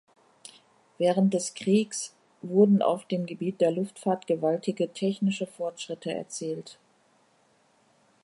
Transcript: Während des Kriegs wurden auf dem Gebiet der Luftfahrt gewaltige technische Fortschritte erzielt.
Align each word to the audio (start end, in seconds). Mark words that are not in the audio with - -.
Während 0.97 1.31
des 1.35 1.53
Kriegs 1.53 2.15
wurden 2.41 2.81
auf 2.81 3.05
dem 3.05 3.27
Gebiet 3.27 3.61
der 3.61 3.69
Luftfahrt 3.69 4.25
gewaltige 4.25 4.91
technische 4.91 5.45
Fortschritte 5.45 6.11
erzielt. 6.11 6.79